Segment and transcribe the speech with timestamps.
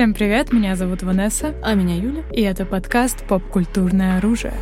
[0.00, 1.54] Всем привет, меня зовут Ванесса.
[1.62, 2.22] А меня Юля.
[2.32, 4.54] И это подкаст «Поп-культурное оружие».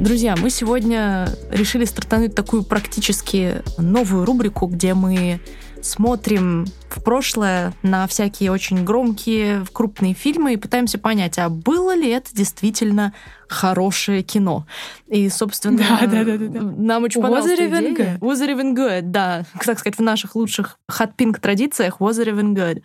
[0.00, 5.38] Друзья, мы сегодня решили стартануть такую практически новую рубрику, где мы
[5.82, 12.08] смотрим в прошлое на всякие очень громкие, крупные фильмы и пытаемся понять, а было ли
[12.08, 13.12] это действительно
[13.48, 14.66] хорошее кино.
[15.06, 16.60] И, собственно, да, да, да, да.
[16.60, 18.18] нам очень понравилась even good?
[18.18, 19.02] Was it even good?
[19.02, 22.82] Да, так сказать, в наших лучших pink традициях Was it even good?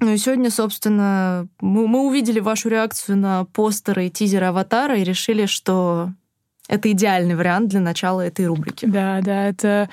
[0.00, 5.04] Ну и сегодня, собственно, мы, мы увидели вашу реакцию на постеры и тизеры «Аватара» и
[5.04, 6.10] решили, что
[6.68, 8.86] это идеальный вариант для начала этой рубрики.
[8.86, 9.90] Да, да, это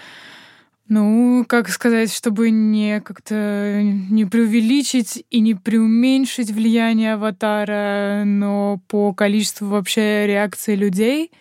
[0.89, 9.13] ну, как сказать, чтобы не как-то не преувеличить и не преуменьшить влияние аватара, но по
[9.13, 11.31] количеству вообще реакции людей,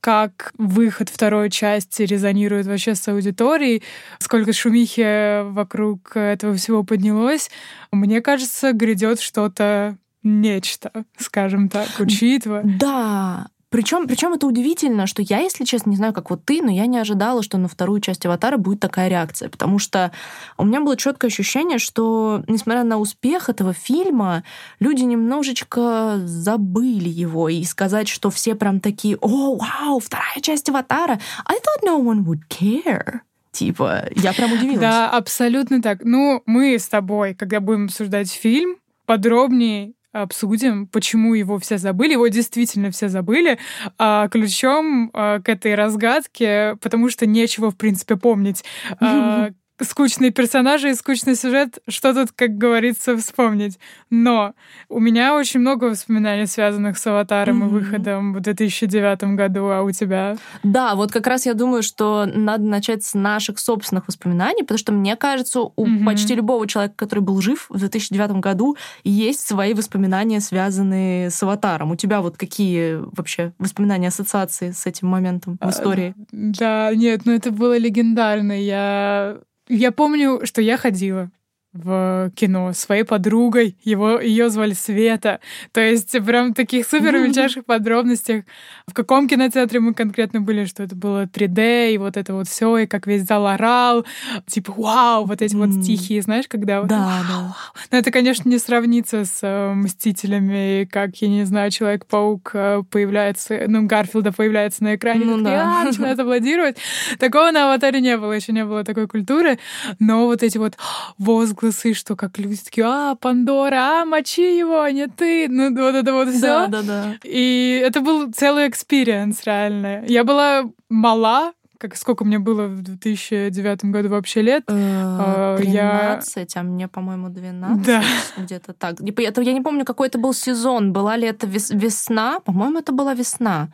[0.00, 3.82] как выход второй части резонирует вообще с аудиторией,
[4.18, 7.50] сколько шумихи вокруг этого всего поднялось,
[7.92, 12.62] мне кажется, грядет что-то нечто, скажем так, учитывая.
[12.64, 16.70] Да, причем, причем это удивительно, что я, если честно, не знаю, как вот ты, но
[16.70, 19.48] я не ожидала, что на вторую часть аватара будет такая реакция.
[19.48, 20.12] Потому что
[20.58, 24.44] у меня было четкое ощущение, что, несмотря на успех этого фильма,
[24.78, 27.48] люди немножечко забыли его.
[27.48, 31.18] И сказать, что все прям такие: О, вау, вторая часть аватара.
[31.46, 33.20] I thought no one would care.
[33.52, 34.80] Типа, я прям удивилась.
[34.80, 36.00] Да, абсолютно так.
[36.04, 42.12] Ну, мы с тобой, когда будем обсуждать фильм, подробнее обсудим, почему его все забыли.
[42.12, 43.58] Его действительно все забыли.
[43.98, 48.64] А ключом а, к этой разгадке, потому что нечего, в принципе, помнить.
[49.82, 53.78] Скучные персонажи и скучный сюжет, что тут, как говорится, вспомнить.
[54.10, 54.54] Но
[54.88, 57.66] у меня очень много воспоминаний, связанных с «Аватаром» mm-hmm.
[57.66, 60.36] и выходом в 2009 году, а у тебя?
[60.62, 64.92] Да, вот как раз я думаю, что надо начать с наших собственных воспоминаний, потому что,
[64.92, 66.04] мне кажется, у mm-hmm.
[66.04, 71.90] почти любого человека, который был жив в 2009 году, есть свои воспоминания, связанные с «Аватаром».
[71.90, 76.14] У тебя вот какие вообще воспоминания, ассоциации с этим моментом в а, истории?
[76.18, 78.52] А, да, нет, ну это было легендарно.
[78.52, 79.38] Я
[79.74, 81.30] я помню, что я ходила
[81.72, 83.76] в кино своей подругой.
[83.82, 85.40] Его, ее звали Света.
[85.72, 88.44] То есть прям таких супер мельчайших подробностях.
[88.86, 92.78] В каком кинотеатре мы конкретно были, что это было 3D, и вот это вот все,
[92.78, 94.04] и как весь зал орал.
[94.46, 96.82] Типа, вау, вот эти вот тихие, знаешь, когда...
[96.82, 97.56] Да, да.
[97.90, 103.64] Но это, конечно, не сравнится с э, «Мстителями», как, я не знаю, Человек-паук э, появляется,
[103.66, 105.84] ну, Гарфилда появляется на экране, ну, да.
[105.84, 106.76] начинает аплодировать.
[107.18, 109.58] Такого на «Аватаре» не было, еще не было такой культуры.
[109.98, 110.76] Но вот эти вот
[111.18, 115.48] возгласы возгласы, что как люди такие, а, Пандора, а, мочи его, а не ты.
[115.48, 116.66] Ну, вот это вот все.
[116.66, 117.14] Да, да, да.
[117.24, 120.04] И это был целый experience, реально.
[120.06, 124.66] Я была мала, как сколько мне было в 2009 году вообще лет?
[124.66, 126.20] 13, э, я...
[126.54, 127.86] а мне, по-моему, 12.
[127.86, 128.02] Да.
[128.36, 129.00] Где-то так.
[129.00, 130.92] Это, я не помню, какой это был сезон.
[130.92, 132.40] Была ли это весна?
[132.40, 133.72] По-моему, это была весна.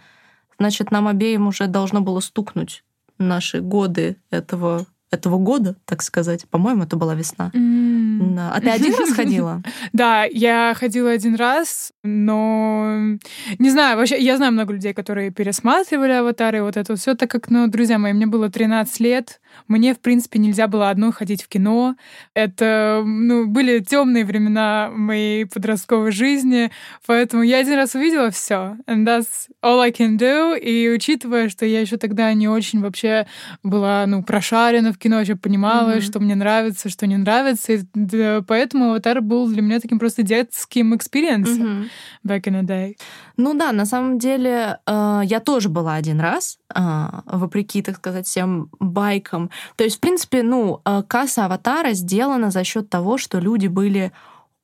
[0.58, 2.82] Значит, нам обеим уже должно было стукнуть
[3.18, 6.46] наши годы этого этого года, так сказать.
[6.48, 7.50] По-моему, это была весна.
[7.54, 8.34] Mm.
[8.34, 8.52] Да.
[8.52, 9.62] А ты один раз ходила?
[9.92, 13.16] Да, я ходила один раз, но
[13.58, 17.50] не знаю, вообще, я знаю много людей, которые пересматривали аватары, вот это все, так как,
[17.50, 21.48] ну, друзья мои, мне было 13 лет, мне, в принципе, нельзя было одной ходить в
[21.48, 21.96] кино.
[22.34, 26.70] Это, ну, были темные времена моей подростковой жизни,
[27.06, 30.58] поэтому я один раз увидела все, and that's all I can do.
[30.58, 33.26] И учитывая, что я еще тогда не очень вообще
[33.62, 36.02] была, ну, прошарена в кино, еще понимала, mm-hmm.
[36.02, 40.22] что мне нравится, что не нравится, и да, поэтому «Аватар» был для меня таким просто
[40.22, 41.88] детским experience'ом mm-hmm.
[42.26, 42.96] back in the day.
[43.38, 46.80] Ну да, на самом деле э, я тоже была один раз, э,
[47.24, 49.50] вопреки, так сказать, всем байкам.
[49.76, 54.10] То есть, в принципе, ну, э, касса «Аватара» сделана за счет того, что люди были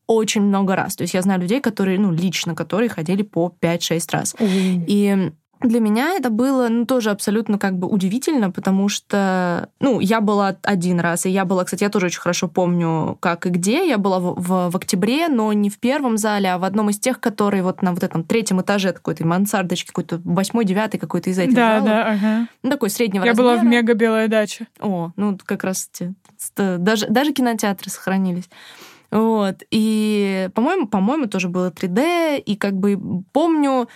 [0.08, 0.96] очень много раз.
[0.96, 4.34] То есть я знаю людей, которые, ну, лично, которые ходили по 5-6 раз.
[4.34, 4.84] Mm.
[4.88, 5.32] И
[5.68, 10.56] для меня это было ну, тоже абсолютно как бы удивительно, потому что, ну, я была
[10.62, 13.88] один раз, и я была, кстати, я тоже очень хорошо помню, как и где.
[13.88, 16.98] Я была в, в, в октябре, но не в первом зале, а в одном из
[16.98, 21.38] тех, которые вот на вот этом третьем этаже какой-то мансардочки, какой-то восьмой, девятый какой-то из
[21.38, 21.84] этих да, залов.
[21.84, 22.48] Да, ага.
[22.62, 23.48] Ну, такой среднего я размера.
[23.48, 24.66] Я была в мега белая дача.
[24.80, 26.14] О, ну, как раз те,
[26.56, 28.48] даже, даже кинотеатры сохранились.
[29.10, 29.62] Вот.
[29.70, 32.98] И, по-моему, по-моему, тоже было 3D, и как бы
[33.32, 33.88] помню,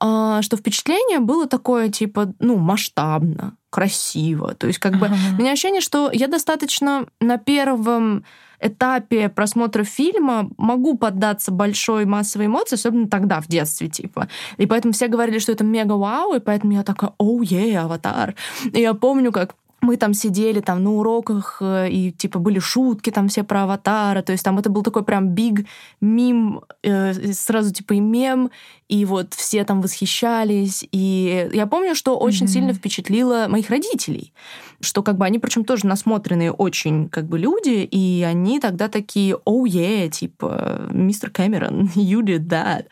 [0.00, 4.54] что впечатление было такое, типа, ну, масштабно, красиво.
[4.54, 8.24] То есть, как бы, у меня ощущение, что я достаточно на первом
[8.60, 14.28] этапе просмотра фильма могу поддаться большой массовой эмоции, особенно тогда, в детстве, типа.
[14.58, 18.34] И поэтому все говорили, что это мега вау, и поэтому я такая, оу, е, аватар.
[18.72, 23.10] И я помню, как мы там сидели там на уроках, э, и типа были шутки
[23.10, 25.66] там все про аватара, то есть там это был такой прям биг
[26.00, 28.50] мим, э, сразу типа и мем,
[28.88, 32.48] и вот все там восхищались, и я помню, что очень mm-hmm.
[32.48, 34.32] сильно впечатлило моих родителей,
[34.80, 39.36] что как бы они причем тоже насмотренные очень как бы люди, и они тогда такие,
[39.44, 42.86] оу, oh, yeah, типа, мистер Кэмерон, you did that.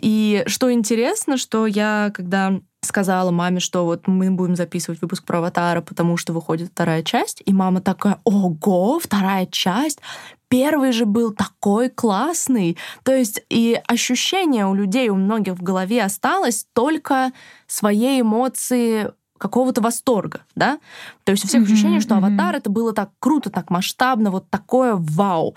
[0.00, 5.38] И что интересно, что я когда сказала маме, что вот мы будем записывать выпуск про
[5.38, 7.42] Аватара, потому что выходит вторая часть.
[7.44, 10.00] И мама такая, ого, вторая часть?
[10.48, 12.76] Первый же был такой классный.
[13.02, 17.32] То есть и ощущение у людей, у многих в голове осталось только
[17.66, 20.78] своей эмоции какого-то восторга, да?
[21.24, 24.48] То есть у всех mm-hmm, ощущение, что «Аватар»— это было так круто, так масштабно, вот
[24.48, 25.54] такое вау.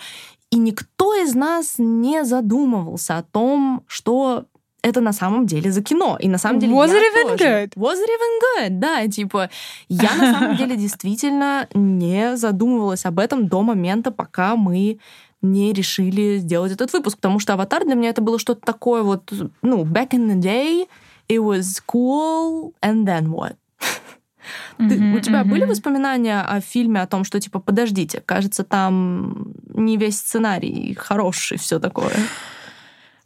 [0.52, 4.46] И никто из нас не задумывался о том, что
[4.82, 6.18] это на самом деле за кино.
[6.20, 7.44] И на самом деле Was я it even тоже.
[7.44, 7.70] good?
[7.76, 8.70] Was it even good?
[8.80, 9.50] Да, типа,
[9.90, 15.00] я на самом деле действительно не задумывалась об этом до момента, пока мы
[15.42, 19.32] не решили сделать этот выпуск, потому что «Аватар» для меня это было что-то такое вот,
[19.62, 20.88] ну, back in the day,
[21.30, 23.56] it was cool, and then what?
[24.78, 25.46] Ты, mm-hmm, у тебя mm-hmm.
[25.46, 31.58] были воспоминания о фильме о том, что типа подождите, кажется, там не весь сценарий хороший,
[31.58, 32.14] все такое?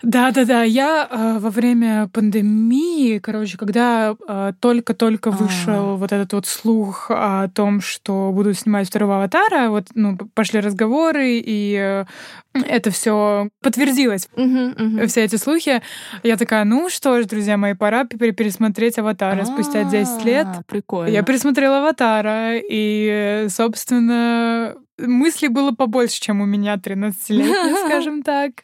[0.03, 5.95] Да-да-да, я э, во время пандемии, короче, когда э, только-только вышел а.
[5.95, 11.41] вот этот вот слух о том, что будут снимать второго аватара, вот, ну, пошли разговоры,
[11.43, 12.05] и э,
[12.53, 15.07] это все подтвердилось, uh-huh, uh-huh.
[15.07, 15.81] все эти слухи.
[16.21, 20.47] Я такая, ну что ж, друзья мои, пора пересмотреть аватара спустя 10 лет.
[20.67, 21.11] Прикольно.
[21.11, 24.75] Я пересмотрела аватара, и, собственно,
[25.07, 28.63] мыслей было побольше, чем у меня 13-летней, скажем так.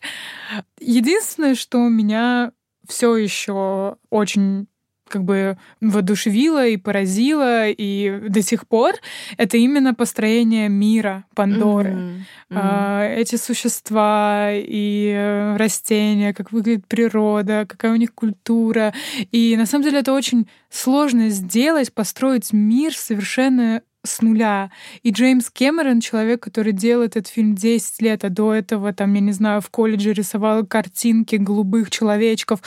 [0.79, 2.51] Единственное, что меня
[2.87, 4.67] все еще очень
[5.09, 8.93] как бы воодушевило и поразило, и до сих пор
[9.37, 11.89] это именно построение мира Пандоры.
[11.89, 12.21] Mm-hmm.
[12.51, 13.15] Mm-hmm.
[13.15, 18.93] Эти существа и растения, как выглядит природа, какая у них культура.
[19.31, 24.71] И на самом деле это очень сложно сделать, построить мир совершенно с нуля.
[25.03, 29.19] И Джеймс Кэмерон, человек, который делал этот фильм 10 лет, а до этого, там, я
[29.19, 32.61] не знаю, в колледже рисовал картинки голубых человечков,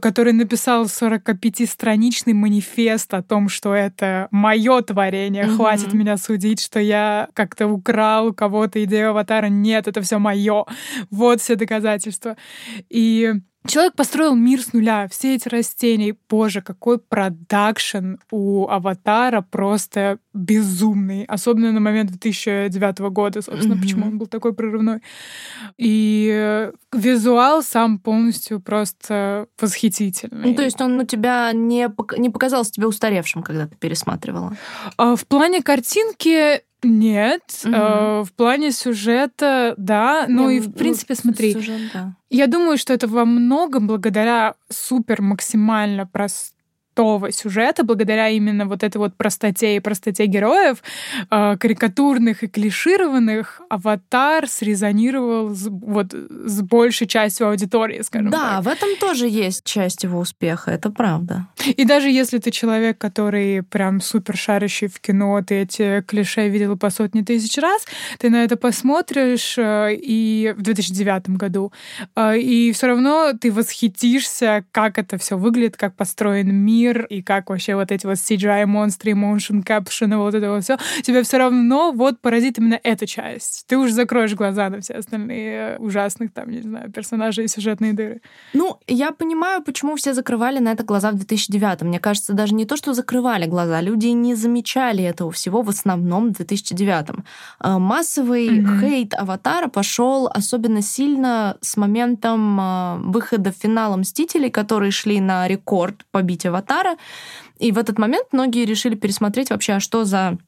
[0.00, 5.56] который написал 45-страничный манифест о том, что это мое творение, mm-hmm.
[5.56, 9.46] хватит меня судить, что я как-то украл у кого-то идею аватара.
[9.46, 10.64] Нет, это все мое.
[11.10, 12.36] Вот все доказательства.
[12.90, 13.32] И
[13.66, 16.14] Человек построил мир с нуля, все эти растения.
[16.28, 21.24] Боже, какой продакшн у «Аватара» просто безумный.
[21.24, 23.80] Особенно на момент 2009 года, собственно, mm-hmm.
[23.80, 25.00] почему он был такой прорывной.
[25.78, 30.50] И визуал сам полностью просто восхитительный.
[30.50, 31.88] Ну, то есть он у тебя не,
[32.18, 34.56] не показался тебе устаревшим, когда ты пересматривала?
[34.98, 37.74] А, в плане картинки нет, угу.
[37.74, 42.14] э, в плане сюжета, да, ну и в принципе, смотри, сюжет, да.
[42.30, 46.53] я думаю, что это во многом благодаря супер максимально простому
[46.94, 50.78] простого сюжета, благодаря именно вот этой вот простоте и простоте героев,
[51.30, 58.50] э, карикатурных и клишированных, «Аватар» срезонировал с, вот с большей частью аудитории, скажем да, так.
[58.50, 61.46] Да, в этом тоже есть часть его успеха, это правда.
[61.66, 66.76] И даже если ты человек, который прям супер шарящий в кино, ты эти клише видел
[66.76, 67.86] по сотни тысяч раз,
[68.18, 71.72] ты на это посмотришь э, и в 2009 году,
[72.16, 77.22] э, и все равно ты восхитишься, как это все выглядит, как построен мир, мир, и
[77.22, 81.92] как вообще вот эти вот CGI-монстры, motion caption, вот это вот все, тебя все равно
[81.92, 83.64] вот поразит именно эта часть.
[83.66, 88.20] Ты уже закроешь глаза на все остальные ужасных, там, не знаю, персонажей и сюжетные дыры.
[88.52, 91.82] Ну, я понимаю, почему все закрывали на это глаза в 2009.
[91.82, 96.28] Мне кажется, даже не то, что закрывали глаза, люди не замечали этого всего в основном
[96.28, 97.24] в 2009.
[97.58, 98.80] А, массовый mm-hmm.
[98.80, 106.04] хейт Аватара пошел особенно сильно с моментом а, выхода финала Мстителей, которые шли на рекорд
[106.10, 106.96] побить Аватара Аватара.
[107.58, 110.38] И в этот момент многие решили пересмотреть вообще, а что за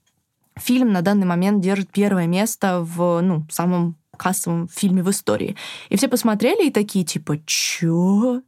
[0.59, 5.57] фильм на данный момент держит первое место в ну, самом кассовом фильме в истории.
[5.91, 8.43] И все посмотрели и такие, типа, чё?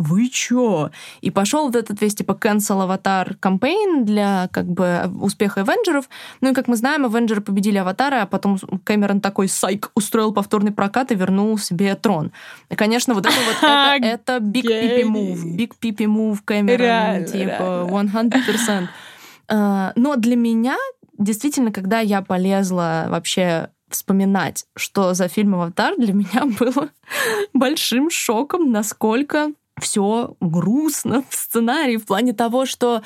[0.00, 0.90] Вы чё?
[1.20, 6.08] И пошел вот этот весь типа cancel аватар кампейн для как бы успеха Авенджеров.
[6.40, 10.72] Ну и как мы знаем, Авенджеры победили аватара, а потом Кэмерон такой сайк устроил повторный
[10.72, 12.32] прокат и вернул себе трон.
[12.70, 15.56] И, конечно, вот это вот это, это big pipi move.
[15.56, 18.88] Big pipi move Кэмерон, типа 100%.
[19.48, 20.76] А, но для меня,
[21.18, 26.88] действительно, когда я полезла вообще вспоминать, что за фильм «Аватар» для меня было
[27.52, 33.02] большим шоком, насколько все грустно в сценарии, в плане того, что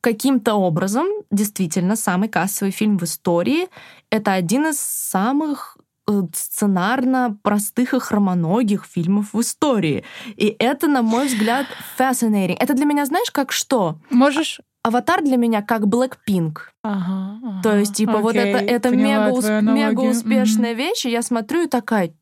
[0.00, 3.68] каким-то образом действительно самый кассовый фильм в истории—
[4.10, 5.78] это один из самых
[6.08, 10.04] э, сценарно простых и хромоногих фильмов в истории.
[10.36, 11.66] И это, на мой взгляд,
[11.98, 12.56] fascinating.
[12.60, 13.98] Это для меня, знаешь, как что?
[14.10, 16.58] Можешь Аватар для меня как Blackpink.
[16.84, 17.62] Ага, ага.
[17.64, 20.78] То есть, типа, Окей, вот это, это мега, усп- мега успешная Мгм.
[20.78, 22.12] вещь, и я смотрю и такая,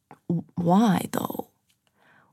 [0.58, 1.48] why though?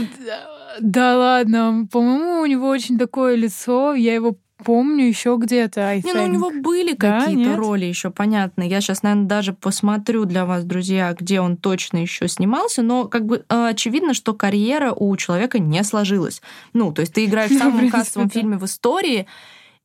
[0.79, 5.81] Да ладно, по-моему, у него очень такое лицо, я его помню еще где-то.
[5.81, 6.31] I Не, ну у think.
[6.31, 7.57] него были Да, какие-то нет?
[7.57, 8.63] роли еще, понятно.
[8.63, 13.25] Я сейчас, наверное, даже посмотрю для вас, друзья, где он точно еще снимался, но как
[13.25, 16.41] бы э, очевидно, что карьера у человека не сложилась.
[16.73, 19.27] Ну, то есть ты играешь в самом кассовом фильме в истории,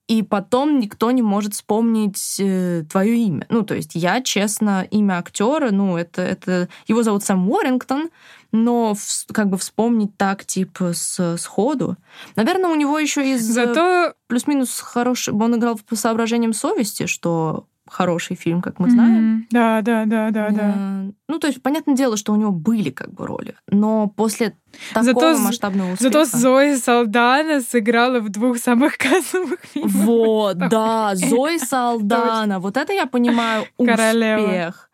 [0.09, 3.47] и потом никто не может вспомнить э, твое имя.
[3.49, 8.11] Ну, то есть я, честно, имя актера, ну, это, это его зовут Сэм Уоррингтон,
[8.53, 11.97] но вс- как бы вспомнить так, типа, с, сходу.
[12.37, 15.35] Наверное, у него еще из э, Зато плюс-минус хороший.
[15.35, 19.13] Он играл по соображениям совести, что хороший фильм, как мы знаем.
[19.13, 19.47] Мгм.
[19.51, 20.75] Да, да, да, да, да.
[20.77, 23.55] Э, Ну, то есть, понятное дело, что у него были как бы роли.
[23.69, 24.57] Но после
[24.95, 25.05] такого
[25.35, 26.25] Зато масштабного успеха...
[26.25, 29.93] Зато Зои Салдана сыграла в двух самых кассовых фильмах.
[29.93, 32.61] Вот, да, Зои Салдана.
[32.61, 34.43] Вот это я понимаю Королева.
[34.43, 34.91] успех.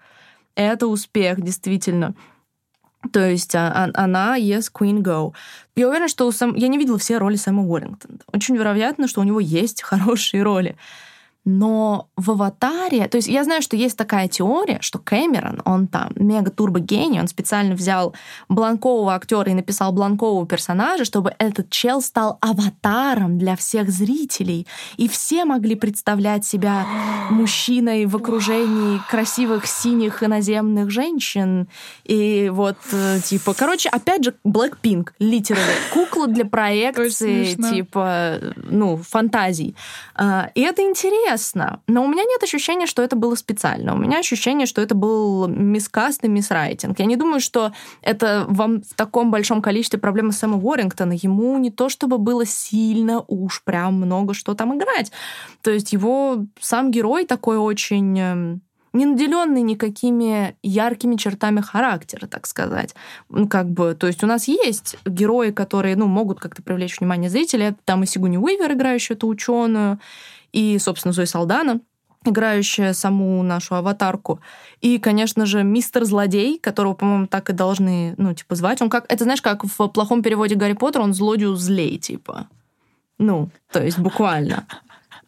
[0.55, 2.15] Это успех, действительно.
[3.13, 5.33] То есть а- а- она yes, queen go.
[5.77, 6.55] Я уверена, что у Сэм...
[6.55, 8.19] Я не видела все роли Сэма Уоррингтона.
[8.33, 10.77] Очень вероятно, что у него есть хорошие роли.
[11.51, 16.11] Но в «Аватаре», то есть я знаю, что есть такая теория, что Кэмерон, он там
[16.17, 18.15] мега-турбо-гений, он специально взял
[18.51, 24.67] бланкового актера и написал бланкового персонажа, чтобы этот чел стал аватаром для всех зрителей,
[24.99, 26.85] и все могли представлять себя
[27.31, 31.67] мужчиной в окружении красивых синих иноземных женщин,
[32.05, 39.75] и вот э, типа, короче, опять же, Blackpink, literally, кукла для проекции, типа, ну, фантазий.
[40.15, 41.38] А, И это интересно.
[41.87, 43.95] Но у меня нет ощущения, что это было специально.
[43.95, 46.99] У меня ощущение, что это был мискаст и мисрайтинг.
[46.99, 51.13] Я не думаю, что это вам в таком большом количестве проблемы Сэма Уоррингтона.
[51.13, 55.13] Ему не то, чтобы было сильно уж прям много что там играть.
[55.63, 62.47] То есть его сам герой такой очень эм, не наделенный никакими яркими чертами характера, так
[62.47, 62.95] сказать.
[63.29, 67.31] Ну, как бы, то есть у нас есть герои, которые, ну, могут как-то привлечь внимание
[67.31, 67.77] зрителя.
[67.85, 69.99] Там и Сигуни Уивер, играющая эту ученую,
[70.53, 71.81] и, собственно, Зои Салдана,
[72.25, 74.41] играющая саму нашу аватарку.
[74.81, 78.83] И, конечно же, мистер Злодей, которого, по-моему, так и должны, ну, типа, звать.
[78.83, 82.49] Он как, это знаешь, как в плохом переводе Гарри Поттера, он злодею злей, типа.
[83.19, 84.67] Ну, то есть буквально.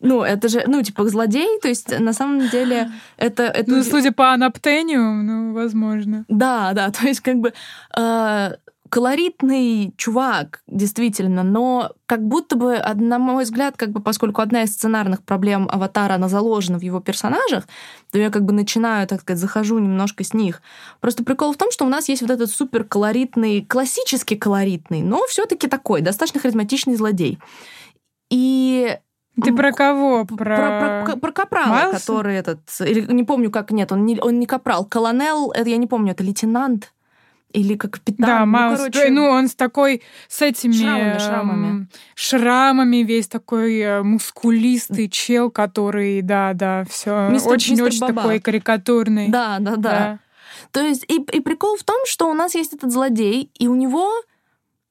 [0.00, 3.45] Ну, это же, ну, типа, злодей, то есть, на самом деле, это...
[3.45, 6.25] это Ну, судя по анаптению, ну, возможно.
[6.29, 7.53] Да, да, то есть как бы
[7.97, 8.53] э,
[8.90, 14.73] колоритный чувак, действительно, но как будто бы, на мой взгляд, как бы поскольку одна из
[14.73, 17.66] сценарных проблем Аватара, она заложена в его персонажах,
[18.11, 20.61] то я как бы начинаю, так сказать, захожу немножко с них.
[21.00, 25.25] Просто прикол в том, что у нас есть вот этот супер колоритный, классический колоритный, но
[25.26, 27.38] все таки такой, достаточно харизматичный злодей.
[28.28, 28.99] И
[29.42, 30.25] ты про кого?
[30.25, 31.99] Про, про, про, про Капрала, Майлса?
[31.99, 32.61] который этот...
[32.80, 34.85] Или не помню, как нет, он не, он не Капрал.
[34.85, 36.92] Колонел, это я не помню, это лейтенант
[37.52, 38.26] или как капитан.
[38.26, 38.78] Да, ну, Маус.
[38.78, 39.11] Короче...
[39.11, 41.88] Ну, он с такой, с этими шрамами, шрамами.
[42.14, 49.28] шрамами весь такой э, мускулистый чел, который, да, да, все очень-очень такой карикатурный.
[49.28, 50.19] Да, да, да, да.
[50.73, 53.75] То есть и, и прикол в том, что у нас есть этот злодей, и у
[53.75, 54.11] него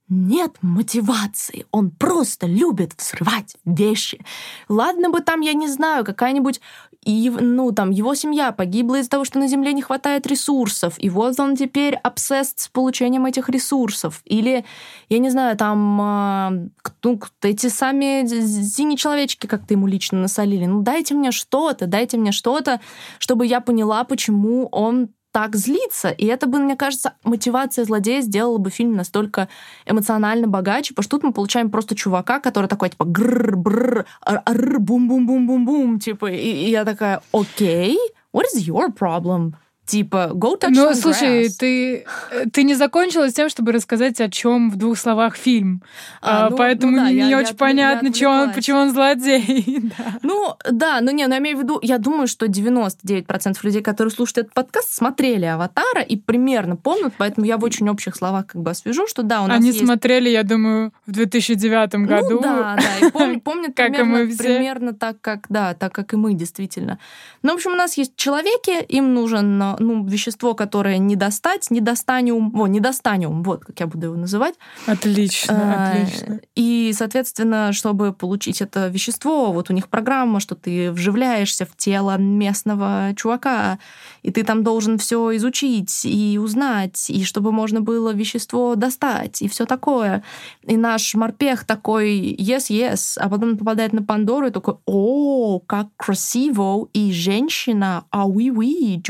[0.10, 1.66] нет мотивации.
[1.72, 4.20] Он просто любит взрывать вещи.
[4.68, 6.60] Ладно бы там, я не знаю, какая-нибудь
[7.06, 11.40] ну, там, его семья погибла из-за того, что на Земле не хватает ресурсов, и вот
[11.40, 14.22] он теперь обсесс с получением этих ресурсов.
[14.26, 14.66] Или,
[15.08, 16.72] я не знаю, там,
[17.04, 20.66] ну, эти сами синие человечки как-то ему лично насолили.
[20.66, 22.82] Ну, дайте мне что-то, дайте мне что-то,
[23.18, 26.10] чтобы я поняла, почему он так злиться.
[26.10, 29.48] И это бы, мне кажется, мотивация злодея сделала бы фильм настолько
[29.86, 36.38] эмоционально богаче, потому что тут мы получаем просто чувака, который такой, типа, бум-бум-бум-бум-бум, типа, и,
[36.38, 37.98] и я такая, окей,
[38.34, 39.54] what is your problem?
[39.90, 41.56] Типа, go touch Ну, слушай, grass.
[41.58, 42.06] ты,
[42.54, 45.82] ты не закончила с тем, чтобы рассказать, о чем в двух словах фильм.
[46.22, 48.54] А, а, ну, поэтому ну да, не, я- я очень отвлек- понятно, я чего он,
[48.54, 49.80] почему он злодей.
[49.98, 50.20] да.
[50.22, 54.12] Ну, да, ну не, ну я имею в виду, я думаю, что 99% людей, которые
[54.12, 58.62] слушают этот подкаст, смотрели «Аватара» и примерно помнят, поэтому я в очень общих словах как
[58.62, 59.84] бы освежу, что да, у нас Они есть...
[59.84, 62.36] смотрели, я думаю, в 2009 году.
[62.36, 64.44] Ну да, да, и пом- помнят Как и примерно, мы все.
[64.44, 67.00] примерно так, как, да, так, как и мы, действительно.
[67.42, 71.72] Ну, в общем, у нас есть человеки, им нужен, э, ну, вещество, которое не достать,
[71.72, 74.56] не достаниум, во, не достаниум, вот как я буду его называть.
[74.86, 76.40] Отлично, А, отлично.
[76.56, 82.18] И, соответственно, чтобы получить это вещество, вот у них программа, что ты вживляешься в тело
[82.18, 83.80] местного чувака,
[84.22, 89.48] и ты там должен все изучить и узнать, и чтобы можно было вещество достать, и
[89.48, 90.24] все такое.
[90.64, 95.88] И наш морпех такой yes, yes, а потом попадает на Пандору и такой, о, как
[95.98, 99.02] красиво, и женщина, а oui, oui,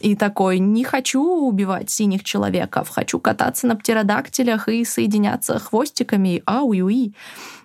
[0.00, 6.62] И такой, не хочу убивать синих человеков, хочу кататься на птеродактилях и соединяться хвостиками, а
[6.62, 7.14] уи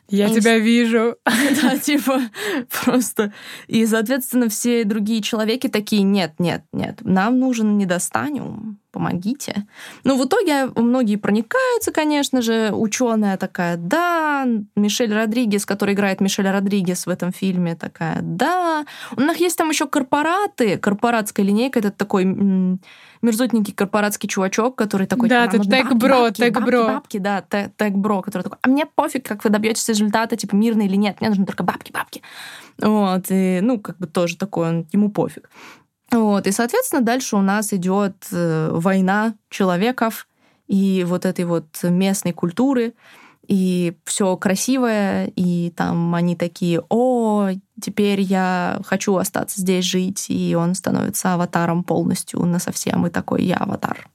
[0.09, 1.15] Я и- тебя вижу.
[1.61, 2.21] Да, типа,
[2.83, 3.33] просто.
[3.67, 9.67] И, соответственно, все другие человеки такие, нет, нет, нет, нам нужен недостаниум, помогите.
[10.03, 12.71] Ну, в итоге многие проникаются, конечно же.
[12.71, 14.47] Ученая такая, да.
[14.75, 18.85] Мишель Родригес, который играет Мишель Родригес в этом фильме, такая, да.
[19.15, 22.25] У них есть там еще корпораты, корпоратская линейка, это такой
[23.21, 25.29] мерзотненький корпоратский чувачок, который такой...
[25.29, 26.87] Да, типа, это «Нам нужны тег-бро, тег-бро».
[26.87, 30.85] бабки, да, те- тег-бро, который такой, а мне пофиг, как вы добьетесь результата, типа, мирный
[30.85, 32.21] или нет, мне нужны только бабки, бабки.
[32.81, 35.49] Вот, и, ну, как бы тоже такой, он, ему пофиг.
[36.11, 40.27] Вот, и, соответственно, дальше у нас идет э, война человеков
[40.67, 42.93] и вот этой вот местной культуры,
[43.49, 47.49] и все красивое, и там они такие, о,
[47.81, 53.43] теперь я хочу остаться здесь жить, и он становится аватаром полностью на совсем, и такой,
[53.43, 54.07] я аватар.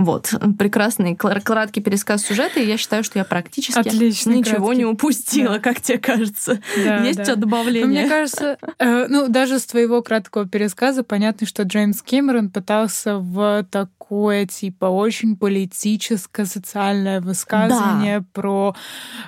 [0.00, 4.78] Вот, прекрасный краткий пересказ сюжета, и я считаю, что я практически Отличный ничего краткий.
[4.78, 5.58] не упустила, Да.
[5.58, 6.58] как тебе кажется.
[6.82, 7.22] Да, Есть да.
[7.22, 7.86] у тебя добавление?
[7.86, 13.18] Ну, Мне кажется, э, ну, даже с твоего краткого пересказа понятно, что Джеймс Кэмерон пытался
[13.18, 18.74] в такое, типа, очень политическое, социальное высказывание про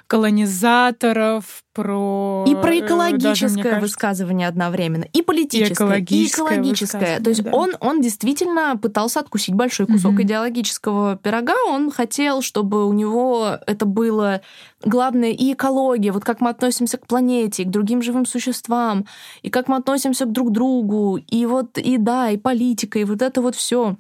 [0.06, 2.44] колонизаторов, про...
[2.48, 7.20] И про э, экологическое даже, кажется, высказывание одновременно, и политическое, и экологическое экологическое.
[7.20, 7.50] То есть да.
[7.50, 10.22] он, он действительно пытался откусить большой кусок Мгм.
[10.62, 11.54] Идеологического пирога.
[11.68, 14.40] Он хотел, чтобы у него это было
[14.84, 19.06] главное и экология, вот как мы относимся к планете, к другим живым существам,
[19.42, 23.22] и как мы относимся к друг другу, и вот и да, и политика, и вот
[23.22, 23.96] это вот все.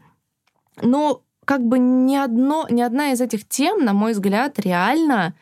[0.82, 5.34] Но как бы ни, одно, ни одна из этих тем, на мой взгляд, реально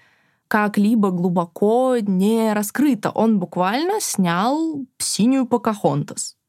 [0.48, 3.10] как-либо глубоко не раскрыта.
[3.10, 6.39] Он буквально снял синюю Покахонтас.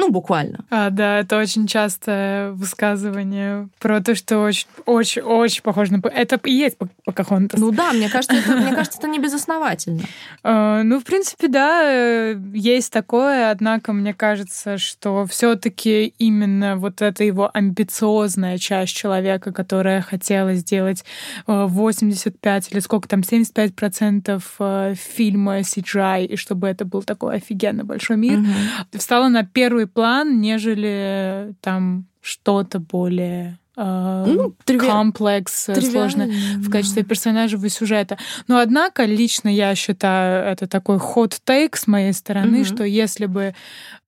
[0.00, 0.64] Ну, буквально.
[0.70, 6.08] А, да, это очень частое высказывание про то, что очень, очень, очень похоже на...
[6.08, 7.60] Это и есть Пок- Покахонтас.
[7.60, 10.02] Ну да, мне кажется, это, мне кажется, это не безосновательно.
[10.42, 17.02] Э, Ну, в принципе, да, э, есть такое, однако мне кажется, что все-таки именно вот
[17.02, 21.04] эта его амбициозная часть человека, которая хотела сделать
[21.46, 27.36] э, 85 или сколько там, 75 процентов э, фильма CGI, и чтобы это был такой
[27.36, 28.40] офигенно большой мир,
[28.92, 34.86] встала на первый план, нежели там что-то более э, ну, триви...
[34.86, 38.18] комплекс э, сложно в качестве персонажа сюжета.
[38.46, 42.64] Но однако лично я считаю это такой hot take с моей стороны, угу.
[42.66, 43.54] что если бы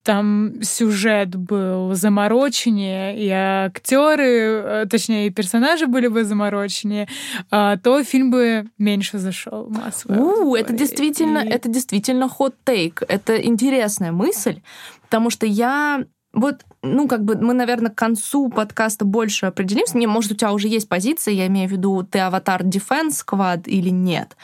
[0.03, 7.09] там сюжет был замороченнее, и актеры, э, точнее, и персонажи были бы замороченнее,
[7.51, 10.15] а, то фильм бы меньше зашел массово.
[10.15, 11.49] У, это действительно, и...
[11.49, 13.05] это действительно hot take.
[13.07, 14.61] Это интересная мысль,
[15.03, 19.99] потому что я вот, ну, как бы мы, наверное, к концу подкаста больше определимся.
[19.99, 23.65] Не, может, у тебя уже есть позиция, я имею в виду, ты аватар Defense Squad
[23.67, 24.37] или нет.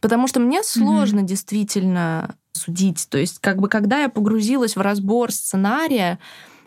[0.00, 1.24] Потому что мне сложно mm-hmm.
[1.24, 3.06] действительно судить.
[3.10, 6.18] То есть, как бы, когда я погрузилась в разбор сценария,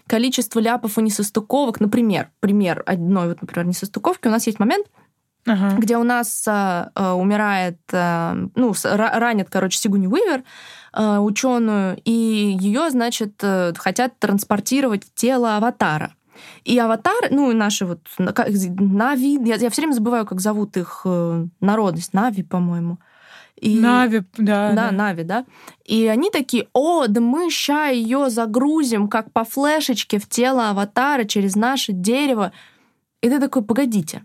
[0.08, 4.88] количество ляпов и несостыковок, например, пример одной, вот, например, несостыковки, у нас есть момент,
[5.46, 5.76] ага.
[5.78, 10.44] где у нас э, умирает, э, ну, ранит, короче, Сигуни Уивер,
[10.94, 13.44] э, ученую, и ее, значит,
[13.78, 16.14] хотят транспортировать в тело аватара.
[16.66, 21.06] И аватар, ну, наши вот Нави, я, я все время забываю, как зовут их
[21.62, 23.00] народность, Нави, по-моему.
[23.60, 23.80] И...
[23.80, 24.74] Нави, да, да.
[24.74, 25.46] Да, Нави, да.
[25.86, 31.24] И они такие, о, да мы ща ее загрузим, как по флешечке в тело аватара
[31.24, 32.52] через наше дерево.
[33.22, 34.24] И ты такой, погодите,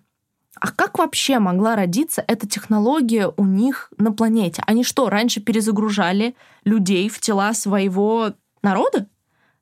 [0.60, 4.62] а как вообще могла родиться эта технология у них на планете?
[4.66, 9.06] Они что, раньше перезагружали людей в тела своего народа?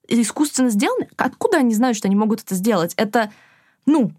[0.08, 1.08] Искусственно сделаны?
[1.16, 2.94] Откуда они знают, что они могут это сделать?
[2.96, 3.30] Это,
[3.84, 4.12] ну,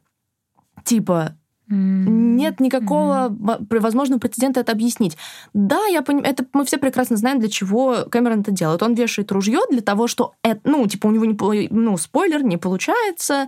[0.84, 1.36] типа,
[1.70, 3.80] нет никакого mm-hmm.
[3.80, 5.18] возможного прецедента это объяснить.
[5.54, 8.82] Да, я понимаю, это мы все прекрасно знаем, для чего Кэмерон это делает.
[8.82, 12.58] Он вешает ружье для того, что это, ну, типа, у него не, ну, спойлер, не
[12.58, 13.48] получается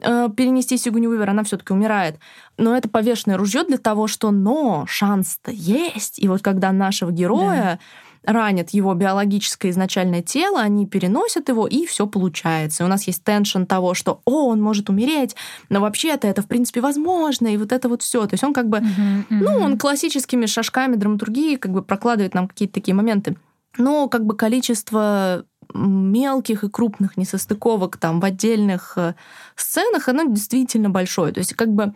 [0.00, 2.18] э, перенести Сигуни Уивер, она все-таки умирает.
[2.58, 6.18] Но это повешенное ружье для того, что, но шанс-то есть.
[6.18, 11.86] И вот когда нашего героя yeah ранят его биологическое изначальное тело, они переносят его, и
[11.86, 12.82] все получается.
[12.82, 15.34] И у нас есть теншн того, что, о, он может умереть,
[15.68, 18.26] но вообще-то это, в принципе, возможно, и вот это вот все.
[18.26, 19.24] То есть он как бы, uh-huh, uh-huh.
[19.40, 23.36] ну, он классическими шажками драматургии как бы прокладывает нам какие-то такие моменты.
[23.78, 29.14] Но как бы количество мелких и крупных несостыковок там в отдельных э,
[29.56, 31.32] сценах, оно действительно большое.
[31.32, 31.94] То есть как бы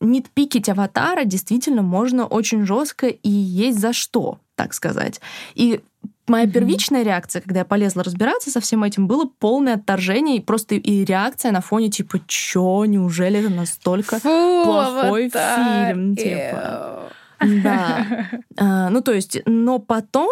[0.00, 5.20] нитпикить аватара действительно можно очень жестко и есть за что так сказать.
[5.54, 5.80] И
[6.28, 6.50] моя mm-hmm.
[6.50, 11.04] первичная реакция, когда я полезла разбираться со всем этим, было полное отторжение и просто и
[11.04, 17.12] реакция на фоне типа, чё, неужели это настолько Фу, плохой вот фильм, типа.
[17.40, 18.28] Да.
[18.56, 20.30] А, ну, то есть, но потом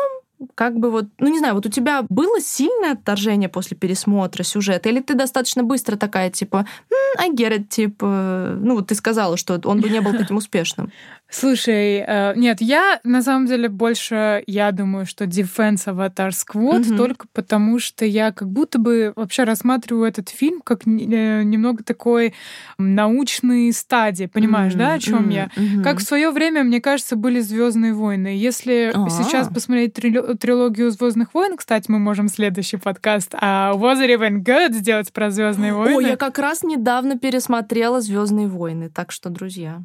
[0.54, 4.88] как бы вот, ну не знаю, вот у тебя было сильное отторжение после пересмотра сюжета,
[4.88, 6.66] или ты достаточно быстро такая, типа,
[7.18, 10.92] get it, типа, ну вот ты сказала, что он бы не был таким успешным.
[11.30, 16.96] Слушай, э, нет, я на самом деле больше, я думаю, что Defense Avatar Squad mm-hmm.
[16.96, 22.34] только потому, что я как будто бы вообще рассматриваю этот фильм как э, немного такой
[22.78, 24.78] научной стадии, понимаешь, mm-hmm.
[24.78, 25.32] да, о чем mm-hmm.
[25.32, 25.50] я?
[25.56, 25.82] Mm-hmm.
[25.82, 28.36] Как в свое время, мне кажется, были Звездные войны.
[28.36, 29.08] Если А-а-а.
[29.10, 34.72] сейчас посмотреть трилогию Звездных войн, кстати, мы можем следующий подкаст а Was it even good
[34.72, 35.96] сделать про Звездные войны.
[35.96, 39.82] О, я как раз недавно пересмотрела Звездные войны, так что, друзья.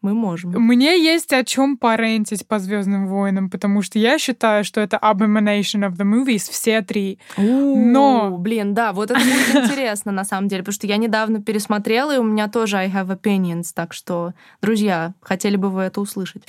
[0.00, 0.52] Мы можем.
[0.52, 5.88] Мне есть о чем порентить по Звездным войнам, потому что я считаю, что это Abomination
[5.88, 7.18] of the Movies, все три.
[7.36, 8.36] Но...
[8.38, 12.18] Блин, да, вот это будет интересно на самом деле, потому что я недавно пересмотрела, и
[12.18, 16.44] у меня тоже I have opinions, так что, друзья, хотели бы вы это услышать?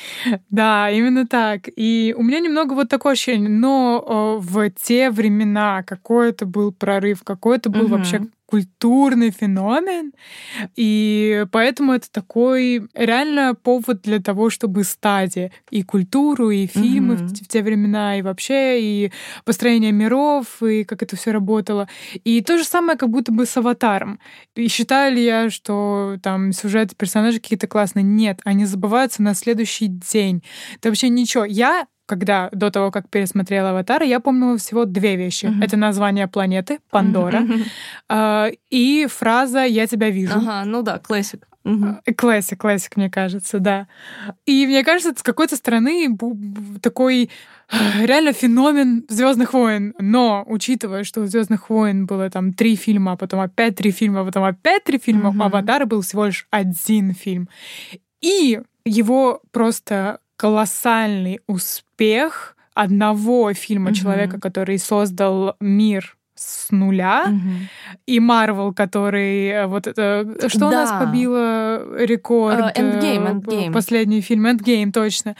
[0.51, 1.69] Да, именно так.
[1.75, 7.23] И у меня немного вот такое ощущение, но в те времена какой это был прорыв,
[7.23, 10.11] какой это был вообще культурный феномен,
[10.75, 17.27] и поэтому это такой реально повод для того, чтобы стадии и культуру, и фильмы mm-hmm.
[17.27, 19.11] в, в те времена, и вообще, и
[19.45, 21.87] построение миров, и как это все работало.
[22.23, 24.19] И то же самое как будто бы с «Аватаром».
[24.55, 28.01] И считаю ли я, что там сюжеты, персонажи какие-то классные?
[28.01, 30.43] Нет, они забываются на следующий день.
[30.77, 31.45] Это вообще ничего.
[31.45, 35.45] Я когда до того, как пересмотрела «Аватар», я помнила всего две вещи.
[35.45, 35.63] Mm-hmm.
[35.63, 37.45] Это название планеты, Пандора,
[38.09, 38.57] mm-hmm.
[38.71, 40.33] и фраза «Я тебя вижу».
[40.35, 41.47] Ага, ну да, classic.
[42.17, 43.87] Classic, classic, мне кажется, да.
[44.47, 46.17] И мне кажется, с какой-то стороны
[46.81, 47.29] такой
[48.01, 49.93] реально феномен Звездных войн.
[49.99, 54.21] Но учитывая, что у Звездных войн было там три фильма, а потом опять три фильма,
[54.21, 55.45] а потом опять три фильма, mm-hmm.
[55.45, 57.47] Аватар был всего лишь один фильм.
[58.21, 63.93] И его просто колоссальный успех одного фильма mm-hmm.
[63.93, 67.97] человека, который создал мир с нуля, mm-hmm.
[68.05, 70.67] и Марвел, который э, вот это что да.
[70.67, 72.77] у нас побило рекорд?
[72.77, 73.73] Endgame, uh, Endgame.
[73.73, 75.35] Последний фильм Endgame, точно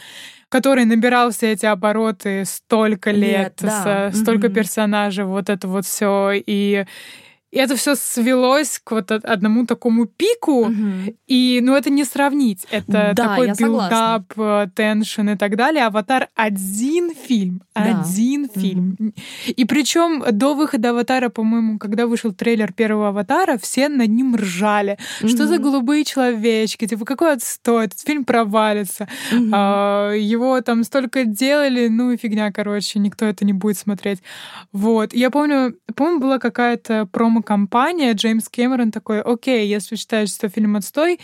[0.50, 4.10] который набирал все эти обороты столько лет, лет да.
[4.10, 4.54] с, столько mm-hmm.
[4.54, 6.86] персонажей, вот это вот все и
[7.50, 11.14] И это все свелось к вот одному такому пику, Мгм.
[11.26, 12.64] и, ну, это не сравнить.
[12.70, 14.32] Это Да, такой build-up,
[14.74, 15.86] tension и так далее.
[15.86, 17.62] «Аватар»— один фильм.
[17.74, 18.02] Да.
[18.02, 18.96] Один фильм.
[19.46, 24.98] И причем до выхода «Аватара», по-моему, когда вышел трейлер первого «Аватара», все над ним ржали.
[25.18, 26.86] Что за голубые человечки?
[26.86, 27.86] Типа, какой отстой?
[27.86, 29.08] Этот фильм провалится.
[29.32, 29.50] Мгм.
[29.54, 34.20] А, его там столько делали, ну и фигня, короче, никто это не будет смотреть.
[34.72, 35.12] Вот.
[35.14, 37.08] Я помню, по-моему, была какая-то
[37.42, 41.20] промо-компания, Джеймс Кэмерон такой, окей, если считаете, что фильм отстой,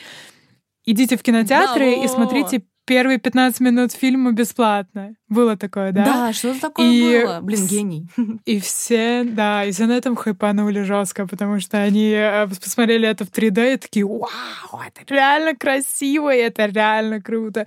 [0.84, 5.16] идите в кинотеатры Да, и смотрите первые 15 минут фильма бесплатно.
[5.28, 6.04] Было такое, да?
[6.04, 7.40] Да, что такое И было?
[7.42, 8.06] Блин, гений.
[8.44, 13.24] И все, да, и все на этом хайпанули жестко, потому что они э, посмотрели это
[13.24, 17.66] в 3D и такие, вау, это реально красиво, и это реально круто.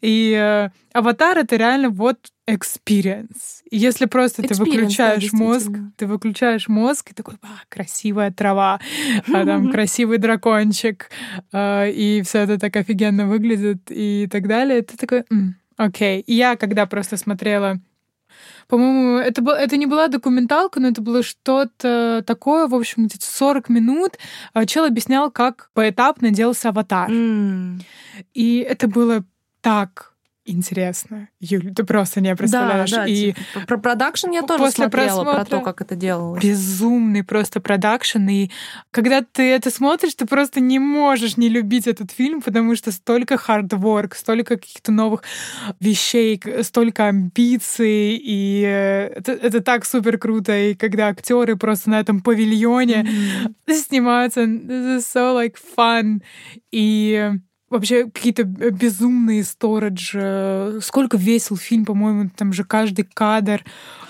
[0.00, 2.18] И э, аватар— это реально вот
[2.48, 3.62] experience.
[3.70, 5.92] И если просто ты Experience, да, выключаешь мозг, действительно.
[5.96, 8.80] ты выключаешь мозг и такой, а, красивая трава,
[9.32, 11.10] а там красивый дракончик,
[11.52, 16.20] э, и все это так офигенно выглядит и так далее, ты такой, «М, окей.
[16.20, 17.80] И я, когда просто смотрела
[18.68, 23.26] по-моему, это, был, это не была документалка, но это было что-то такое, в общем, где-то
[23.26, 24.12] 40 минут.
[24.52, 27.10] А, Чел объяснял, как поэтапно делался аватар.
[27.10, 27.80] М.
[28.32, 29.24] И это было
[29.60, 30.09] так
[30.50, 31.28] интересно.
[31.40, 32.90] Юль, ты просто не представляешь.
[32.90, 35.94] Да, да, и типа, про продакшн я тоже после смотрела, про просмотра то, как это
[35.96, 36.42] делалось.
[36.42, 38.28] безумный просто продакшн.
[38.28, 38.50] И
[38.90, 43.36] когда ты это смотришь, ты просто не можешь не любить этот фильм, потому что столько
[43.36, 45.22] hard work, столько каких-то новых
[45.80, 50.56] вещей, столько амбиций, и э, это, это так супер круто.
[50.56, 53.54] И когда актеры просто на этом павильоне Мгм.
[53.74, 56.20] снимаются, this is so like fun.
[56.72, 57.30] И
[57.70, 60.12] вообще какие-то б- безумные сторидж.
[60.14, 63.64] э, Сколько весил фильм, по-моему, там же каждый кадр.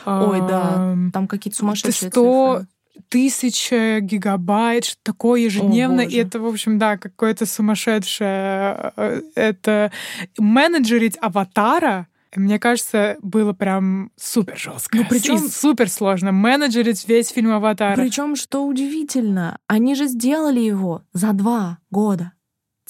[0.07, 0.75] Ой, да.
[0.93, 2.69] ам, Там какие-то сумасшедшие 100 цифры.
[3.09, 6.01] тысяч гигабайт, что такое ежедневно.
[6.01, 6.19] и боже.
[6.21, 8.93] это, в общем, да, какое-то сумасшедшее.
[8.97, 9.93] э, Это
[10.39, 14.99] менеджерить аватара, мне кажется, было прям супер жестко.
[14.99, 17.97] Ну, И супер сложно менеджерить весь фильм Аватара.
[17.97, 22.33] Причем, что удивительно, они же сделали его за два года.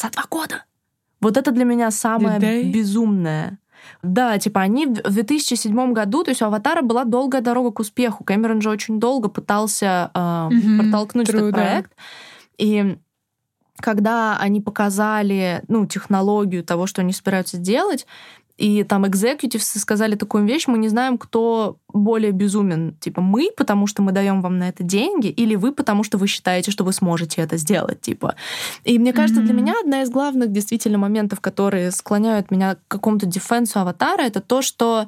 [0.00, 0.64] За два года.
[1.20, 3.58] Вот это для меня самое безумное.
[4.02, 7.80] Да, типа они в в 2007 году, то есть у «Аватара» была долгая дорога к
[7.80, 8.24] успеху.
[8.24, 11.58] Кэмерон же очень долго пытался э, Мгм, протолкнуть true, этот да.
[11.58, 11.92] проект.
[12.58, 12.98] И
[13.80, 18.06] когда они показали ну, технологию того, что они собираются делать,
[18.61, 22.94] и там экзекьютивсы сказали такую вещь, мы не знаем, кто более безумен.
[23.01, 26.27] Типа мы, потому что мы даем вам на это деньги, или вы, потому что вы
[26.27, 28.03] считаете, что вы сможете это сделать.
[28.03, 28.35] Типа.
[28.85, 29.62] И мне кажется, для Мгм.
[29.62, 34.61] меня одна из главных действительно моментов, которые склоняют меня к какому-то дефенсу аватара, это то,
[34.61, 35.07] что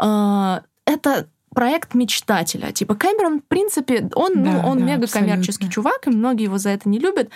[0.00, 2.72] э, это проект мечтателя.
[2.72, 6.56] Типа Кэмерон, в принципе, он, ну, Да, он да, мега коммерческий чувак, и многие его
[6.56, 7.28] за это не любят.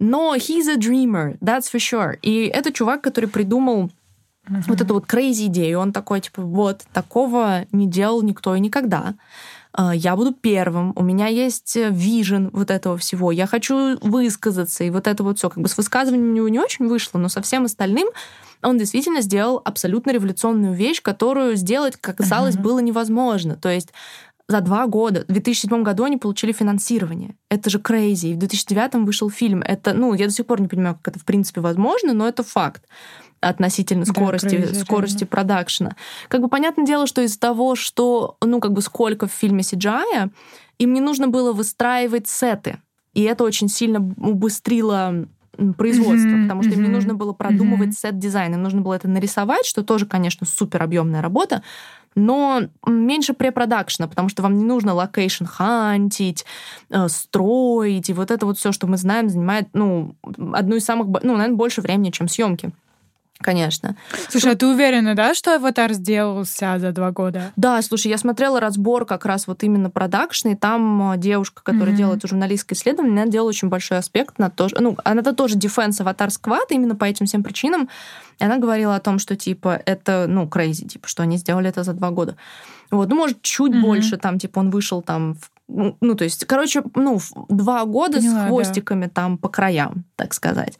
[0.00, 2.18] Но he's a dreamer, that's for sure.
[2.20, 3.90] И это чувак, который придумал
[4.66, 5.78] вот эту вот crazy идею.
[5.80, 9.14] Он такой, типа, вот, такого не делал никто и никогда.
[9.72, 14.90] А, Я буду первым, у меня есть вижен вот этого всего, я хочу высказаться, и
[14.90, 15.50] вот это вот все.
[15.50, 18.06] Как бы с высказыванием у него не очень вышло, но со всем остальным
[18.62, 22.62] он действительно сделал абсолютно революционную вещь, которую сделать, как казалось, Мгм.
[22.62, 23.56] было невозможно.
[23.56, 23.88] То есть
[24.46, 27.34] за два года, в 2007 году они получили финансирование.
[27.50, 28.30] Это же crazy.
[28.30, 29.62] И в 2009 вышел фильм.
[29.62, 32.42] Это, ну, я до сих пор не понимаю, как это в принципе возможно, но это
[32.42, 32.84] факт
[33.48, 35.96] относительно Да, скорости, crazy, скорости продакшена.
[36.28, 40.30] Как бы понятное дело, что из-за того, что, ну, как бы сколько в фильме CGI,
[40.78, 42.78] им не нужно было выстраивать сеты.
[43.12, 45.26] И это очень сильно убыстрило
[45.76, 47.96] производство, Мгм, потому что им не нужно было продумывать мгм.
[47.96, 51.62] set design, им нужно было это нарисовать, что тоже, конечно, супер объемная работа,
[52.16, 56.44] но меньше препродакшена, потому что вам не нужно location хантить,
[56.90, 60.14] э, строить, и вот это вот все, что мы знаем, занимает, ну,
[60.52, 62.72] одну из самых, ну, наверное, больше времени, чем съемки.
[63.44, 63.94] Конечно.
[64.30, 67.52] Слушай, а ты уверена, да, что «Аватар» сделался за два года?
[67.56, 71.88] Да, слушай, я смотрела разбор как раз вот именно продакшн, и там э, девушка, которая
[71.90, 71.96] Мгм.
[71.98, 76.00] делает журналистское исследование, она делала очень большой аспект на то, что- ну, она-то тоже defense
[76.00, 77.90] Avatar squad именно по этим всем причинам.
[78.38, 81.82] И она говорила о том, что, типа, это, ну, crazy, типа, что они сделали это
[81.84, 82.36] за два года.
[82.90, 83.82] Вот, ну, может, чуть Мгм.
[83.82, 88.32] больше, там, типа, он вышел там, в- ну, то есть, короче, ну, два года Поняла,
[88.32, 88.46] с да.
[88.48, 90.78] хвостиками там по краям, так сказать.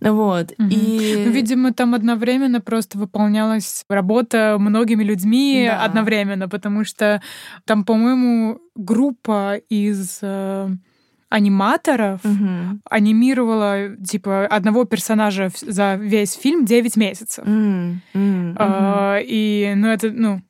[0.00, 0.52] Вот.
[0.58, 0.68] Мгм.
[0.70, 1.22] И...
[1.26, 5.84] Ну, видимо, там одновременно просто выполнялась работа многими людьми Да.
[5.84, 7.20] одновременно, потому что
[7.64, 10.68] там, по-моему, группа из э,
[11.28, 12.82] аниматоров Мгм.
[12.90, 17.46] анимировала типа одного персонажа за весь фильм 9 месяцев.
[17.46, 18.56] М, мгм.
[18.58, 20.40] А, и, ну, это, ну,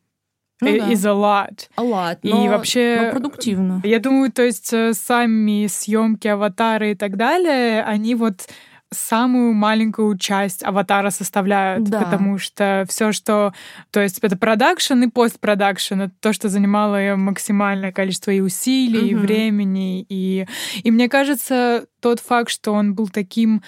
[0.62, 0.92] ну, да.
[0.92, 1.68] is a lot.
[1.76, 3.80] A lot, но, и вообще, но продуктивно.
[3.84, 8.48] Я думаю, то есть э, сами съемки аватары и так далее, они вот
[8.92, 12.02] самую маленькую часть аватара составляют, да.
[12.02, 13.52] потому что все, что,
[13.90, 19.06] то есть это продакшн и постпродакшн, это то, что занимало максимальное количество и усилий, угу.
[19.06, 20.46] и времени, и
[20.82, 23.62] и мне кажется тот факт, что он был таким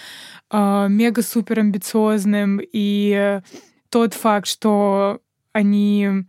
[0.50, 3.40] э, мега супер амбициозным и
[3.88, 5.20] тот факт, что
[5.52, 6.24] они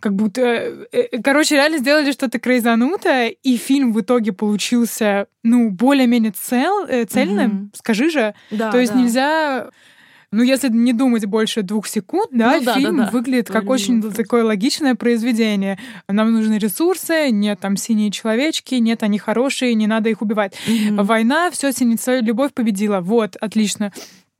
[0.00, 0.40] как будто...
[0.40, 6.86] Э, э, короче, реально сделали что-то крейзанутое, и фильм в итоге получился, ну, более-менее цел,
[6.86, 7.78] э, цельным, mm-hmm.
[7.78, 8.34] скажи же.
[8.50, 8.98] Да, То есть да.
[8.98, 9.70] нельзя...
[10.32, 13.10] Ну, если не думать больше двух секунд, да, ну, да фильм да, да.
[13.10, 15.76] выглядит как Правильно очень такое логичное произведение.
[16.06, 20.54] Нам нужны ресурсы, нет там синие человечки, нет, они хорошие, не надо их убивать.
[20.68, 21.02] Mm-hmm.
[21.02, 23.00] Война, все синица, любовь победила.
[23.00, 23.92] Вот, отлично.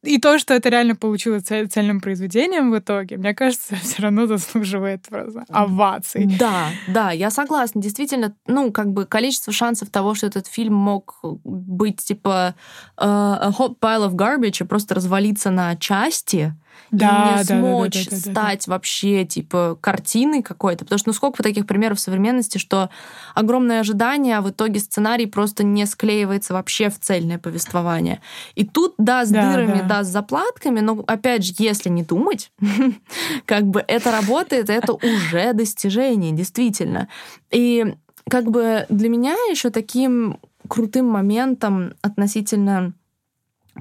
[0.03, 4.27] И то, что это реально получилось цель, цельным произведением в итоге, мне кажется, все равно
[4.27, 6.27] заслуживает просто оваций.
[6.39, 7.83] Да, да, я согласна.
[7.83, 12.55] Действительно, ну, как бы количество шансов того, что этот фильм мог быть типа
[12.97, 16.55] uh, a hot pile of garbage и просто развалиться на части,
[16.91, 18.73] да, и не да, смочь да, да, да, да, стать да.
[18.73, 20.85] вообще типа картиной какой-то.
[20.85, 22.91] Потому что ну сколько таких примеров в современности, что
[23.35, 28.21] огромное ожидание, а в итоге сценарий просто не склеивается вообще в цельное повествование.
[28.55, 29.85] И тут, да, с да, дырами, да.
[29.85, 32.53] да, с заплатками, но опять же, если не думать,
[33.47, 37.09] как бы это работает, это уже достижение, действительно.
[37.51, 37.95] И
[38.29, 42.93] как бы для меня еще таким крутым моментом относительно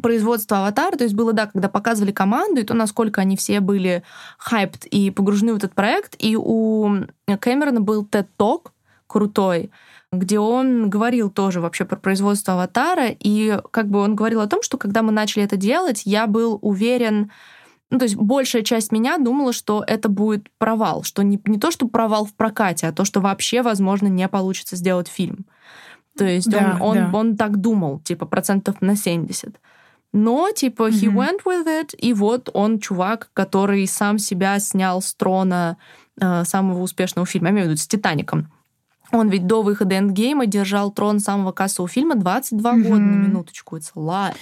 [0.01, 4.03] производства «Аватара», то есть было, да, когда показывали команду, и то, насколько они все были
[4.37, 8.73] хайпт и погружены в этот проект, и у Кэмерона был TED-ток
[9.07, 9.71] крутой,
[10.11, 14.61] где он говорил тоже вообще про производство «Аватара», и как бы он говорил о том,
[14.61, 17.31] что когда мы начали это делать, я был уверен,
[17.89, 21.71] ну, то есть большая часть меня думала, что это будет провал, что не, не то,
[21.71, 25.45] что провал в прокате, а то, что вообще, возможно, не получится сделать фильм.
[26.17, 27.17] То есть да, он, он, да.
[27.17, 29.55] он так думал, типа, процентов на 70.
[30.11, 31.15] Но, типа, he mm-hmm.
[31.15, 35.77] went with it, и вот он чувак, который сам себя снял с трона
[36.19, 38.51] э, самого успешного фильма, я имею в виду с «Титаником».
[39.11, 42.81] Он ведь до выхода Эндгейма держал трон самого кассового фильма 22 mm-hmm.
[42.83, 43.77] года на минуточку.
[43.77, 44.35] Это lie.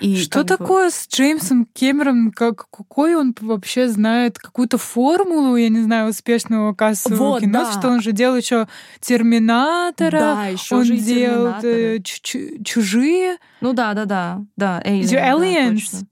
[0.00, 0.90] И Что такое бы...
[0.90, 2.32] с Джеймсом Кэмероном?
[2.32, 7.64] Как, какой он вообще знает какую-то формулу, я не знаю, успешного кассового вот, кино?
[7.64, 7.72] Да.
[7.72, 8.68] Что он же делал еще
[9.00, 13.36] Терминатора, да, еще он же делал э, чужие.
[13.60, 14.82] Ну да, да, да, да.
[14.82, 15.88] Aliens.
[15.92, 16.06] Да,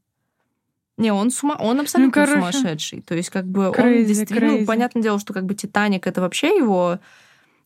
[0.96, 1.56] не, он, сума...
[1.58, 3.02] он абсолютно ну, короче, сумасшедший.
[3.02, 4.58] То есть, как бы, crazy, он действительно...
[4.58, 7.00] Ну, понятное дело, что как бы Титаник это вообще его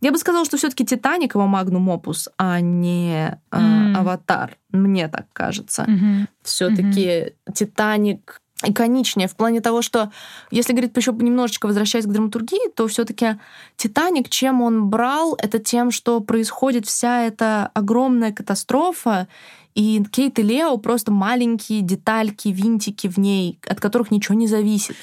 [0.01, 3.97] я бы сказала, что все-таки Титаник его магнум опус, а не mm.
[3.97, 4.57] Аватар.
[4.71, 5.85] Мне так кажется.
[5.89, 6.27] Mm-hmm.
[6.43, 7.53] Все-таки mm-hmm.
[7.55, 10.11] Титаник иконичнее в плане того, что
[10.51, 13.39] если говорить еще немножечко возвращаясь к драматургии, то все-таки
[13.77, 19.29] Титаник, чем он брал, это тем, что происходит вся эта огромная катастрофа,
[19.75, 24.97] и Кейт и Лео просто маленькие детальки, винтики в ней, от которых ничего не зависит.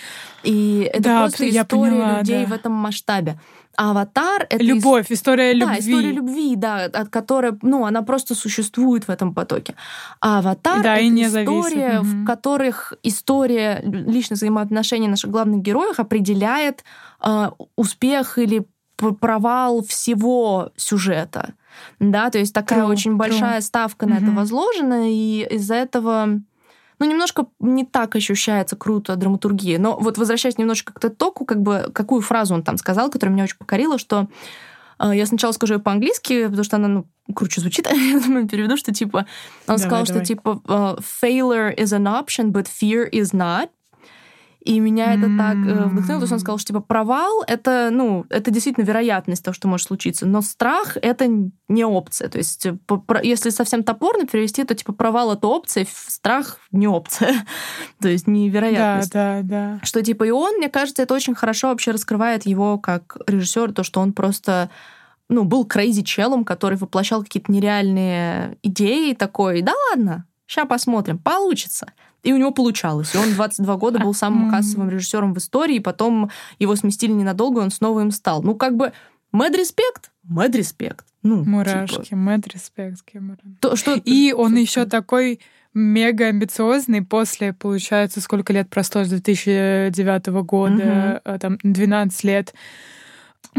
[0.43, 2.49] И это да, просто история поняла, людей да.
[2.49, 3.39] в этом масштабе.
[3.77, 4.63] Аватар— это...
[4.63, 5.75] Любовь, история любви.
[5.75, 9.75] Да, история любви, да, от которой, ну, она просто существует в этом потоке.
[10.21, 12.03] А аватар да,— это история, зависит.
[12.03, 16.83] в которых история личных взаимоотношений наших главных героев определяет
[17.23, 21.53] э, успех или провал всего сюжета.
[21.99, 23.17] Да, то есть такая true, очень true.
[23.17, 24.23] большая ставка на mm-hmm.
[24.23, 26.39] это возложена, и из-за этого
[26.99, 29.79] ну, немножко не так ощущается круто драматургия.
[29.79, 33.43] Но вот возвращаясь немножко к току, как бы, какую фразу он там сказал, которая меня
[33.43, 34.27] очень покорила, что
[34.99, 38.77] э, я сначала скажу ее по-английски, потому что она, ну, круче звучит, я думаю, переведу,
[38.77, 39.19] что, типа,
[39.67, 40.23] он давай, сказал, давай.
[40.23, 43.69] что, типа, uh, failure is an option, but fear is not.
[44.65, 48.25] И меня это так э, вдохновило, то есть он сказал, что типа провал это, ну,
[48.29, 51.27] это действительно вероятность того, что может случиться, но страх это
[51.67, 52.29] не опция.
[52.29, 52.75] То есть э,
[53.21, 57.45] если совсем топорно перевести, то типа провал это опция, страх не опция.
[58.01, 59.13] то есть невероятность.
[59.13, 59.85] Да, да, да.
[59.85, 63.83] Что типа и он, мне кажется, это очень хорошо вообще раскрывает его как режиссер, то,
[63.83, 64.71] что он просто
[65.29, 71.87] ну, был крейзи челом, который воплощал какие-то нереальные идеи такой, да ладно, сейчас посмотрим, получится.
[72.23, 73.13] И у него получалось.
[73.13, 77.61] И он 22 года был самым кассовым режиссером в истории, и потом его сместили ненадолго,
[77.61, 78.41] и он снова им стал.
[78.41, 78.93] Ну, как бы,
[79.31, 81.05] mad респект, mad респект.
[81.21, 82.15] Ну, Мурашки, типа.
[82.15, 83.57] mad респект, Кэмерон.
[83.59, 83.95] То, что...
[83.95, 85.39] И он еще такой
[85.75, 91.39] мега амбициозный после, получается, сколько лет прошло с 2009 года, угу.
[91.39, 92.53] там 12 лет.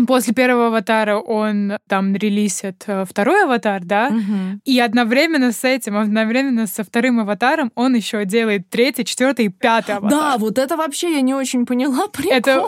[0.06, 4.60] После первого аватара он там релизит э, второй аватар, да, угу.
[4.64, 9.96] и одновременно с этим, одновременно со вторым аватаром он еще делает третий, четвертый и пятый
[9.96, 10.10] аватар.
[10.18, 12.06] Да, вот это вообще я не очень поняла.
[12.08, 12.32] Прикол.
[12.32, 12.66] Это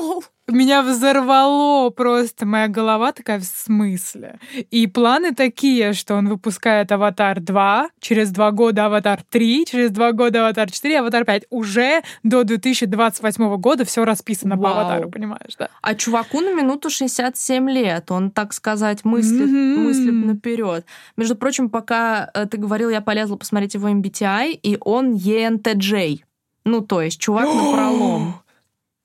[0.53, 2.46] меня взорвало просто.
[2.46, 4.38] Моя голова такая в смысле.
[4.70, 10.12] И планы такие, что он выпускает «Аватар 2», через два года «Аватар 3», через два
[10.12, 11.44] года «Аватар 4», «Аватар 5».
[11.51, 14.74] Уже до 2028 года все расписано Вау.
[14.74, 15.68] по «Аватару», понимаешь, да?
[15.82, 18.11] А чуваку на минуту 67 лет.
[18.11, 19.76] Он, так сказать, мыслит, mm-hmm.
[19.78, 20.86] мыслит наперед.
[21.16, 26.20] Между прочим, пока э, ты говорил, я полезла посмотреть его MBTI, и он ENTJ.
[26.64, 28.34] Ну, то есть чувак на пролом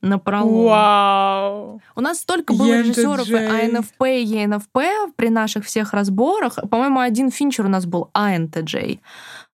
[0.03, 0.65] на пролом.
[0.65, 1.81] Вау!
[1.95, 4.77] У нас столько было режиссеров АНФП и ЕНФП
[5.15, 6.59] при наших всех разборах.
[6.69, 8.99] По-моему, один Финчер у нас был АНТJ.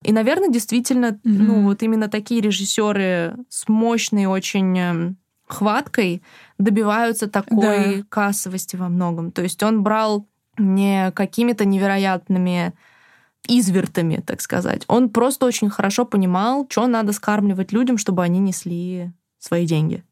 [0.02, 1.20] И, наверное, действительно, mm-hmm.
[1.24, 6.24] ну, вот именно такие режиссеры с мощной очень эм, хваткой
[6.58, 8.04] добиваются такой да.
[8.10, 9.32] кассовости во многом.
[9.32, 10.26] То есть он брал
[10.58, 12.74] не какими-то невероятными
[13.48, 14.84] извертами, так сказать.
[14.88, 20.04] Он просто очень хорошо понимал, что надо скармливать людям, чтобы они несли свои деньги